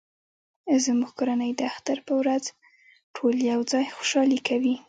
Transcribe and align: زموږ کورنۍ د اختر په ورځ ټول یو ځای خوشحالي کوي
زموږ 0.85 1.11
کورنۍ 1.17 1.51
د 1.55 1.61
اختر 1.71 1.97
په 2.07 2.13
ورځ 2.21 2.43
ټول 3.15 3.35
یو 3.51 3.59
ځای 3.71 3.85
خوشحالي 3.97 4.39
کوي 4.47 4.75